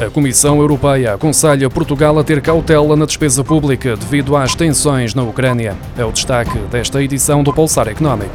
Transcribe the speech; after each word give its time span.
A 0.00 0.10
Comissão 0.10 0.58
Europeia 0.58 1.14
aconselha 1.14 1.70
Portugal 1.70 2.18
a 2.18 2.24
ter 2.24 2.42
cautela 2.42 2.96
na 2.96 3.06
despesa 3.06 3.44
pública 3.44 3.96
devido 3.96 4.36
às 4.36 4.52
tensões 4.54 5.14
na 5.14 5.22
Ucrânia. 5.22 5.76
É 5.96 6.04
o 6.04 6.10
destaque 6.10 6.58
desta 6.70 7.00
edição 7.00 7.44
do 7.44 7.52
Pulsar 7.52 7.86
Económico. 7.86 8.34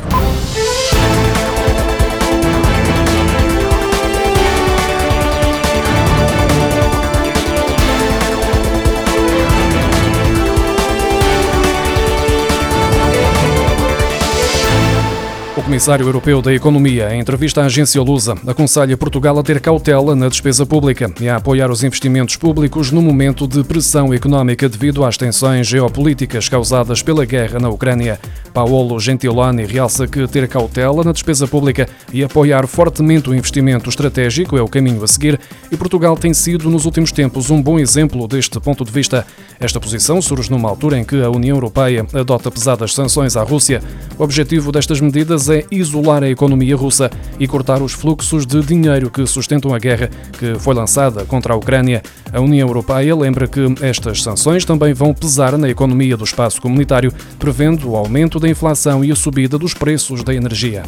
Comissário 15.69 16.07
Europeu 16.07 16.41
da 16.41 16.51
Economia, 16.51 17.13
em 17.13 17.19
entrevista 17.19 17.61
à 17.61 17.65
agência 17.65 18.01
Lusa, 18.01 18.35
aconselha 18.47 18.97
Portugal 18.97 19.37
a 19.37 19.43
ter 19.43 19.61
cautela 19.61 20.15
na 20.15 20.27
despesa 20.27 20.65
pública 20.65 21.13
e 21.21 21.29
a 21.29 21.35
apoiar 21.35 21.69
os 21.69 21.83
investimentos 21.83 22.35
públicos 22.35 22.91
no 22.91 23.03
momento 23.03 23.47
de 23.47 23.63
pressão 23.63 24.11
económica 24.11 24.67
devido 24.67 25.05
às 25.05 25.15
tensões 25.15 25.67
geopolíticas 25.67 26.49
causadas 26.49 27.03
pela 27.03 27.23
guerra 27.23 27.59
na 27.59 27.69
Ucrânia. 27.69 28.19
Paolo 28.53 28.99
Gentiloni 28.99 29.65
realça 29.65 30.07
que 30.07 30.27
ter 30.27 30.47
cautela 30.47 31.03
na 31.03 31.11
despesa 31.11 31.47
pública 31.47 31.87
e 32.11 32.23
apoiar 32.23 32.67
fortemente 32.67 33.29
o 33.29 33.35
investimento 33.35 33.89
estratégico 33.89 34.57
é 34.57 34.61
o 34.61 34.67
caminho 34.67 35.03
a 35.03 35.07
seguir 35.07 35.39
e 35.71 35.77
Portugal 35.77 36.17
tem 36.17 36.33
sido, 36.33 36.69
nos 36.69 36.85
últimos 36.85 37.11
tempos, 37.11 37.49
um 37.49 37.61
bom 37.61 37.79
exemplo 37.79 38.27
deste 38.27 38.59
ponto 38.59 38.83
de 38.83 38.91
vista. 38.91 39.25
Esta 39.59 39.79
posição 39.79 40.21
surge 40.21 40.49
numa 40.49 40.69
altura 40.69 40.97
em 40.97 41.03
que 41.03 41.21
a 41.21 41.29
União 41.29 41.55
Europeia 41.55 42.05
adota 42.13 42.49
pesadas 42.49 42.93
sanções 42.93 43.35
à 43.35 43.43
Rússia. 43.43 43.81
O 44.17 44.23
objetivo 44.23 44.71
destas 44.71 44.99
medidas 44.99 45.49
é 45.49 45.65
isolar 45.69 46.23
a 46.23 46.29
economia 46.29 46.75
russa 46.75 47.11
e 47.39 47.47
cortar 47.47 47.81
os 47.81 47.93
fluxos 47.93 48.45
de 48.45 48.61
dinheiro 48.61 49.09
que 49.09 49.25
sustentam 49.27 49.73
a 49.73 49.79
guerra 49.79 50.09
que 50.37 50.55
foi 50.59 50.73
lançada 50.73 51.25
contra 51.25 51.53
a 51.53 51.57
Ucrânia. 51.57 52.01
A 52.31 52.39
União 52.39 52.67
Europeia 52.67 53.15
lembra 53.15 53.47
que 53.47 53.61
estas 53.81 54.23
sanções 54.23 54.63
também 54.63 54.93
vão 54.93 55.13
pesar 55.13 55.57
na 55.57 55.69
economia 55.69 56.15
do 56.15 56.23
espaço 56.23 56.61
comunitário, 56.61 57.13
prevendo 57.37 57.89
o 57.89 57.95
aumento 57.95 58.38
da 58.39 58.49
inflação 58.49 59.03
e 59.03 59.11
a 59.11 59.15
subida 59.15 59.57
dos 59.57 59.73
preços 59.73 60.23
da 60.23 60.33
energia. 60.33 60.83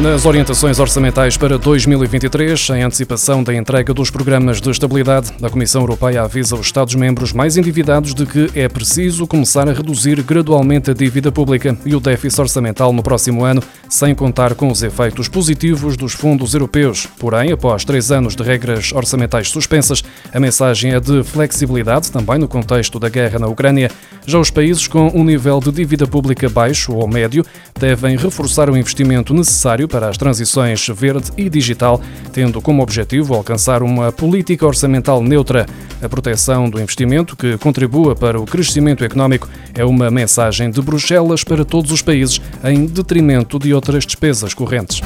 Nas 0.00 0.24
orientações 0.24 0.78
orçamentais 0.78 1.36
para 1.36 1.58
2023, 1.58 2.70
em 2.70 2.82
antecipação 2.82 3.44
da 3.44 3.54
entrega 3.54 3.92
dos 3.92 4.08
programas 4.08 4.58
de 4.58 4.70
estabilidade, 4.70 5.30
a 5.42 5.50
Comissão 5.50 5.82
Europeia 5.82 6.22
avisa 6.22 6.54
os 6.54 6.64
Estados-membros 6.64 7.34
mais 7.34 7.58
endividados 7.58 8.14
de 8.14 8.24
que 8.24 8.50
é 8.54 8.66
preciso 8.66 9.26
começar 9.26 9.68
a 9.68 9.74
reduzir 9.74 10.22
gradualmente 10.22 10.90
a 10.90 10.94
dívida 10.94 11.30
pública 11.30 11.76
e 11.84 11.94
o 11.94 12.00
déficit 12.00 12.40
orçamental 12.40 12.94
no 12.94 13.02
próximo 13.02 13.44
ano, 13.44 13.62
sem 13.90 14.14
contar 14.14 14.54
com 14.54 14.68
os 14.68 14.82
efeitos 14.82 15.28
positivos 15.28 15.98
dos 15.98 16.14
fundos 16.14 16.54
europeus. 16.54 17.06
Porém, 17.18 17.52
após 17.52 17.84
três 17.84 18.10
anos 18.10 18.34
de 18.34 18.42
regras 18.42 18.92
orçamentais 18.92 19.50
suspensas, 19.50 20.02
a 20.32 20.40
mensagem 20.40 20.94
é 20.94 21.00
de 21.00 21.22
flexibilidade 21.22 22.10
também 22.10 22.38
no 22.38 22.48
contexto 22.48 22.98
da 22.98 23.10
guerra 23.10 23.38
na 23.38 23.48
Ucrânia. 23.48 23.90
Já 24.24 24.38
os 24.38 24.50
países 24.50 24.88
com 24.88 25.08
um 25.08 25.24
nível 25.24 25.60
de 25.60 25.70
dívida 25.70 26.06
pública 26.06 26.48
baixo 26.48 26.94
ou 26.94 27.06
médio 27.06 27.44
devem 27.78 28.16
reforçar 28.16 28.70
o 28.70 28.76
investimento 28.76 29.34
necessário 29.34 29.89
para 29.90 30.08
as 30.08 30.16
transições 30.16 30.86
verde 30.88 31.30
e 31.36 31.50
digital, 31.50 32.00
tendo 32.32 32.60
como 32.62 32.82
objetivo 32.82 33.34
alcançar 33.34 33.82
uma 33.82 34.12
política 34.12 34.66
orçamental 34.66 35.22
neutra. 35.22 35.66
A 36.00 36.08
proteção 36.08 36.70
do 36.70 36.80
investimento, 36.80 37.36
que 37.36 37.58
contribua 37.58 38.14
para 38.14 38.40
o 38.40 38.46
crescimento 38.46 39.04
económico, 39.04 39.48
é 39.74 39.84
uma 39.84 40.10
mensagem 40.10 40.70
de 40.70 40.80
Bruxelas 40.80 41.44
para 41.44 41.64
todos 41.64 41.90
os 41.90 42.00
países, 42.00 42.40
em 42.64 42.86
detrimento 42.86 43.58
de 43.58 43.74
outras 43.74 44.06
despesas 44.06 44.54
correntes 44.54 45.00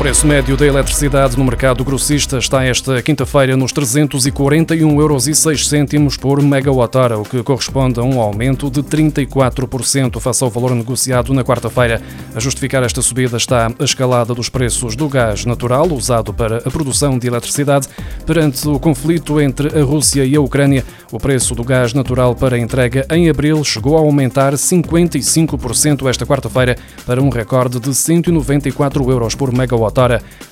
preço 0.00 0.26
médio 0.26 0.56
da 0.56 0.66
eletricidade 0.66 1.36
no 1.36 1.44
mercado 1.44 1.84
grossista 1.84 2.38
está 2.38 2.64
esta 2.64 3.02
quinta-feira 3.02 3.54
nos 3.54 3.70
341,06 3.70 5.92
euros 5.92 6.16
por 6.16 6.40
megawatt-hora, 6.40 7.18
o 7.18 7.22
que 7.22 7.42
corresponde 7.42 8.00
a 8.00 8.02
um 8.02 8.18
aumento 8.18 8.70
de 8.70 8.82
34% 8.82 10.18
face 10.18 10.42
ao 10.42 10.48
valor 10.48 10.74
negociado 10.74 11.34
na 11.34 11.44
quarta-feira. 11.44 12.00
A 12.34 12.40
justificar 12.40 12.82
esta 12.82 13.02
subida 13.02 13.36
está 13.36 13.66
a 13.66 13.84
escalada 13.84 14.34
dos 14.34 14.48
preços 14.48 14.96
do 14.96 15.06
gás 15.06 15.44
natural 15.44 15.86
usado 15.92 16.32
para 16.32 16.62
a 16.64 16.70
produção 16.70 17.18
de 17.18 17.26
eletricidade. 17.26 17.86
Perante 18.24 18.66
o 18.66 18.80
conflito 18.80 19.38
entre 19.38 19.78
a 19.78 19.84
Rússia 19.84 20.24
e 20.24 20.34
a 20.34 20.40
Ucrânia, 20.40 20.82
o 21.12 21.20
preço 21.20 21.54
do 21.54 21.62
gás 21.62 21.92
natural 21.92 22.34
para 22.34 22.58
entrega 22.58 23.04
em 23.10 23.28
abril 23.28 23.62
chegou 23.62 23.98
a 23.98 24.00
aumentar 24.00 24.54
55% 24.54 26.08
esta 26.08 26.24
quarta-feira 26.24 26.78
para 27.04 27.20
um 27.20 27.28
recorde 27.28 27.78
de 27.78 27.94
194 27.94 29.10
euros 29.10 29.34
por 29.34 29.52
megawatt 29.52 29.89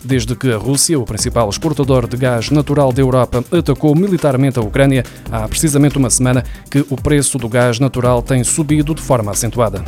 desde 0.04 0.34
que 0.34 0.52
a 0.52 0.56
Rússia, 0.56 0.98
o 0.98 1.04
principal 1.04 1.48
exportador 1.48 2.06
de 2.06 2.16
gás 2.16 2.50
natural 2.50 2.92
da 2.92 3.00
Europa, 3.00 3.44
atacou 3.50 3.94
militarmente 3.94 4.58
a 4.58 4.62
Ucrânia 4.62 5.04
há 5.30 5.46
precisamente 5.48 5.96
uma 5.96 6.10
semana 6.10 6.44
que 6.70 6.84
o 6.90 6.96
preço 6.96 7.38
do 7.38 7.48
gás 7.48 7.78
natural 7.78 8.22
tem 8.22 8.44
subido 8.44 8.94
de 8.94 9.02
forma 9.02 9.32
acentuada. 9.32 9.82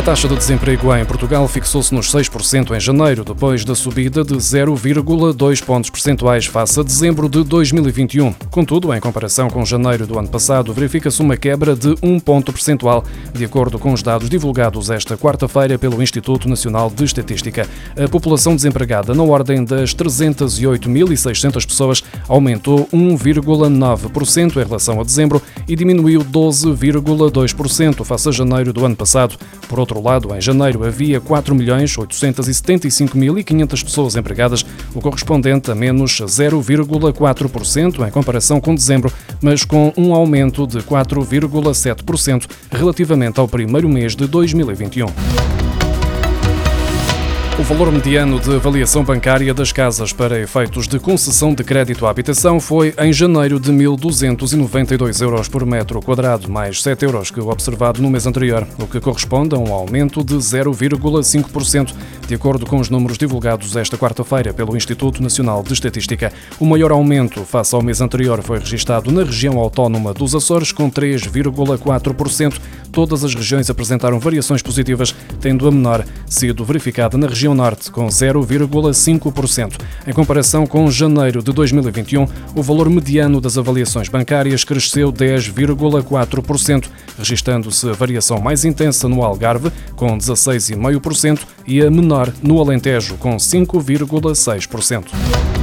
A 0.00 0.02
taxa 0.02 0.26
de 0.26 0.34
desemprego 0.34 0.96
em 0.96 1.04
Portugal 1.04 1.46
fixou-se 1.46 1.94
nos 1.94 2.10
6% 2.10 2.74
em 2.74 2.80
janeiro, 2.80 3.22
depois 3.22 3.66
da 3.66 3.74
subida 3.74 4.24
de 4.24 4.34
0,2 4.34 5.62
pontos 5.62 5.90
percentuais 5.90 6.46
face 6.46 6.80
a 6.80 6.82
dezembro 6.82 7.28
de 7.28 7.44
2021. 7.44 8.32
Contudo, 8.50 8.94
em 8.94 8.98
comparação 8.98 9.50
com 9.50 9.62
janeiro 9.62 10.06
do 10.06 10.18
ano 10.18 10.26
passado, 10.28 10.72
verifica-se 10.72 11.20
uma 11.20 11.36
quebra 11.36 11.76
de 11.76 11.94
1 12.02 12.18
ponto 12.18 12.50
percentual, 12.50 13.04
de 13.34 13.44
acordo 13.44 13.78
com 13.78 13.92
os 13.92 14.02
dados 14.02 14.30
divulgados 14.30 14.88
esta 14.88 15.18
quarta-feira 15.18 15.78
pelo 15.78 16.02
Instituto 16.02 16.48
Nacional 16.48 16.88
de 16.88 17.04
Estatística. 17.04 17.68
A 18.02 18.08
população 18.08 18.56
desempregada, 18.56 19.12
na 19.12 19.22
ordem 19.22 19.62
das 19.62 19.94
308.600 19.94 21.66
pessoas, 21.66 22.02
aumentou 22.26 22.88
1,9% 22.90 24.56
em 24.56 24.64
relação 24.64 24.98
a 24.98 25.04
dezembro 25.04 25.42
e 25.68 25.76
diminuiu 25.76 26.24
12,2% 26.24 28.02
face 28.02 28.28
a 28.30 28.32
janeiro 28.32 28.72
do 28.72 28.86
ano 28.86 28.96
passado. 28.96 29.36
Por 29.68 29.78
por 29.89 29.89
outro 29.90 30.00
lado, 30.00 30.34
em 30.34 30.40
janeiro 30.40 30.82
havia 30.84 31.20
4.875.500 31.20 33.84
pessoas 33.84 34.16
empregadas, 34.16 34.64
o 34.94 35.00
correspondente 35.00 35.70
a 35.70 35.74
menos 35.74 36.20
0,4% 36.20 38.06
em 38.06 38.10
comparação 38.10 38.60
com 38.60 38.74
dezembro, 38.74 39.10
mas 39.40 39.64
com 39.64 39.90
um 39.96 40.14
aumento 40.14 40.66
de 40.66 40.78
4,7% 40.78 42.46
relativamente 42.70 43.40
ao 43.40 43.48
primeiro 43.48 43.88
mês 43.88 44.14
de 44.14 44.26
2021. 44.26 45.06
O 47.60 47.62
valor 47.62 47.92
mediano 47.92 48.40
de 48.40 48.54
avaliação 48.54 49.04
bancária 49.04 49.52
das 49.52 49.70
casas 49.70 50.14
para 50.14 50.40
efeitos 50.40 50.88
de 50.88 50.98
concessão 50.98 51.52
de 51.52 51.62
crédito 51.62 52.06
à 52.06 52.10
habitação 52.10 52.58
foi, 52.58 52.94
em 52.98 53.12
janeiro, 53.12 53.60
de 53.60 53.70
1.292 53.70 55.20
euros 55.20 55.46
por 55.46 55.66
metro 55.66 56.00
quadrado, 56.00 56.50
mais 56.50 56.82
7 56.82 57.04
euros 57.04 57.30
que 57.30 57.38
o 57.38 57.48
observado 57.48 58.00
no 58.00 58.08
mês 58.08 58.26
anterior, 58.26 58.66
o 58.78 58.86
que 58.86 58.98
corresponde 58.98 59.54
a 59.54 59.58
um 59.58 59.74
aumento 59.74 60.24
de 60.24 60.36
0,5%, 60.36 61.94
de 62.26 62.34
acordo 62.34 62.64
com 62.64 62.78
os 62.78 62.88
números 62.88 63.18
divulgados 63.18 63.76
esta 63.76 63.98
quarta-feira 63.98 64.54
pelo 64.54 64.74
Instituto 64.74 65.22
Nacional 65.22 65.62
de 65.62 65.74
Estatística. 65.74 66.32
O 66.58 66.64
maior 66.64 66.90
aumento 66.90 67.44
face 67.44 67.74
ao 67.74 67.82
mês 67.82 68.00
anterior 68.00 68.42
foi 68.42 68.58
registado 68.58 69.12
na 69.12 69.22
região 69.22 69.58
autónoma 69.58 70.14
dos 70.14 70.34
Açores, 70.34 70.72
com 70.72 70.90
3,4%. 70.90 72.58
Todas 72.90 73.22
as 73.22 73.34
regiões 73.34 73.68
apresentaram 73.68 74.18
variações 74.18 74.62
positivas, 74.62 75.14
tendo 75.40 75.68
a 75.68 75.70
menor 75.70 76.06
sido 76.26 76.64
verificada 76.64 77.18
na 77.18 77.26
região 77.26 77.49
região 77.50 77.54
norte, 77.54 77.90
com 77.90 78.06
0,5%. 78.06 79.78
Em 80.06 80.12
comparação 80.12 80.66
com 80.66 80.90
janeiro 80.90 81.42
de 81.42 81.52
2021, 81.52 82.26
o 82.54 82.62
valor 82.62 82.88
mediano 82.88 83.40
das 83.40 83.58
avaliações 83.58 84.08
bancárias 84.08 84.64
cresceu 84.64 85.12
10,4%, 85.12 86.88
registando-se 87.18 87.88
a 87.88 87.92
variação 87.92 88.40
mais 88.40 88.64
intensa 88.64 89.08
no 89.08 89.22
Algarve, 89.22 89.70
com 89.96 90.16
16,5%, 90.16 91.40
e 91.66 91.82
a 91.82 91.90
menor 91.90 92.32
no 92.42 92.60
Alentejo, 92.60 93.16
com 93.16 93.36
5,6%. 93.36 95.59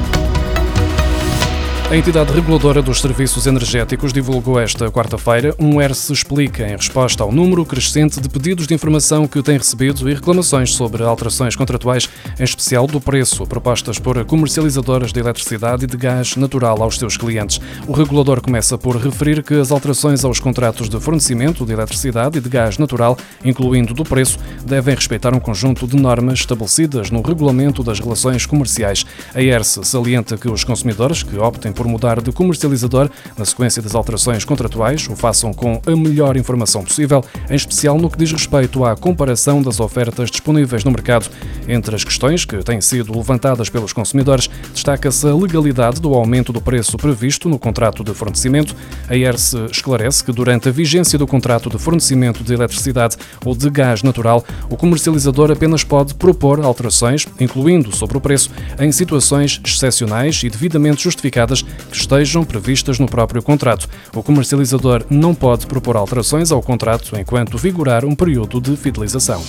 A 1.90 1.96
entidade 1.96 2.34
reguladora 2.34 2.82
dos 2.82 3.00
serviços 3.00 3.48
energéticos 3.48 4.12
divulgou 4.12 4.60
esta 4.60 4.92
quarta-feira 4.92 5.56
um 5.58 5.82
ERSE 5.82 6.12
Explica 6.12 6.68
em 6.68 6.76
resposta 6.76 7.24
ao 7.24 7.32
número 7.32 7.66
crescente 7.66 8.20
de 8.20 8.28
pedidos 8.28 8.68
de 8.68 8.74
informação 8.74 9.26
que 9.26 9.42
tem 9.42 9.58
recebido 9.58 10.10
e 10.10 10.14
reclamações 10.14 10.74
sobre 10.74 11.02
alterações 11.02 11.56
contratuais, 11.56 12.10
em 12.38 12.44
especial 12.44 12.88
do 12.88 13.00
preço, 13.00 13.48
propostas 13.48 14.00
por 14.00 14.22
comercializadoras 14.26 15.14
de 15.14 15.22
eletricidade 15.22 15.86
e 15.86 15.88
de 15.88 15.96
gás 15.96 16.36
natural 16.36 16.84
aos 16.84 16.98
seus 16.98 17.16
clientes. 17.16 17.62
O 17.88 17.94
regulador 17.94 18.42
começa 18.42 18.78
por 18.78 18.98
referir 18.98 19.42
que 19.42 19.54
as 19.54 19.72
alterações 19.72 20.26
aos 20.26 20.42
contratos 20.42 20.90
de 20.90 21.00
fornecimento 21.00 21.66
de 21.66 21.72
eletricidade 21.72 22.38
e 22.38 22.42
de 22.42 22.50
gás 22.50 22.78
natural, 22.78 23.18
incluindo 23.46 23.94
do 23.94 24.04
preço, 24.04 24.38
devem 24.66 24.94
respeitar 24.94 25.34
um 25.34 25.40
conjunto 25.40 25.88
de 25.88 25.96
normas 25.96 26.40
estabelecidas 26.40 27.10
no 27.10 27.22
Regulamento 27.22 27.82
das 27.82 28.02
Relações 28.02 28.46
Comerciais. 28.46 29.06
A 29.34 29.42
ERSE 29.42 29.86
salienta 29.86 30.38
que 30.38 30.50
os 30.50 30.66
consumidores 30.66 31.24
que 31.24 31.38
optem 31.38 31.72
por 31.78 31.88
mudar 31.88 32.20
de 32.20 32.32
comercializador 32.32 33.10
na 33.38 33.46
sequência 33.46 33.82
das 33.84 33.94
alterações 33.94 34.44
contratuais, 34.44 35.08
o 35.08 35.16
façam 35.16 35.54
com 35.54 35.80
a 35.86 35.96
melhor 35.96 36.36
informação 36.36 36.84
possível, 36.84 37.24
em 37.50 37.56
especial 37.56 38.00
no 38.00 38.10
que 38.10 38.18
diz 38.18 38.32
respeito 38.32 38.84
à 38.84 38.98
comparação 38.98 39.62
das 39.62 39.80
ofertas 39.80 40.32
disponíveis 40.32 40.84
no 40.84 40.90
mercado. 40.90 41.30
Entre 41.68 41.96
as 41.96 42.04
questões 42.04 42.44
que 42.46 42.58
têm 42.64 42.82
sido 42.82 43.16
levantadas 43.16 43.70
pelos 43.70 43.94
consumidores, 43.94 44.50
destaca-se 44.74 45.28
a 45.28 45.36
legalidade 45.36 46.02
do 46.02 46.16
aumento 46.16 46.52
do 46.52 46.60
preço 46.60 46.98
previsto 46.98 47.48
no 47.48 47.60
contrato 47.60 48.04
de 48.04 48.14
fornecimento. 48.14 48.76
A 49.08 49.16
ERSE 49.16 49.66
esclarece 49.72 50.24
que 50.24 50.32
durante 50.32 50.70
a 50.70 50.72
vigência 50.72 51.20
do 51.20 51.28
contrato 51.28 51.70
de 51.70 51.78
fornecimento 51.78 52.44
de 52.44 52.54
eletricidade 52.54 53.18
ou 53.46 53.56
de 53.56 53.70
gás 53.70 54.02
natural, 54.02 54.44
o 54.68 54.76
comercializador 54.76 55.52
apenas 55.52 55.84
pode 55.84 56.16
propor 56.16 56.60
alterações, 56.60 57.28
incluindo 57.40 57.96
sobre 57.96 58.18
o 58.18 58.22
preço, 58.22 58.50
em 58.80 58.92
situações 58.92 59.62
excepcionais 59.64 60.42
e 60.44 60.50
devidamente 60.50 61.04
justificadas 61.04 61.67
que 61.90 61.98
estejam 61.98 62.44
previstas 62.44 63.00
no 63.00 63.08
próprio 63.08 63.42
contrato. 63.42 63.88
O 64.14 64.24
comercializador 64.24 65.06
não 65.10 65.34
pode 65.34 65.68
propor 65.68 65.98
alterações 65.98 66.52
ao 66.52 66.62
contrato 66.62 67.18
enquanto 67.20 67.58
vigorar 67.58 68.06
um 68.06 68.16
período 68.16 68.60
de 68.60 68.76
fidelização. 68.76 69.44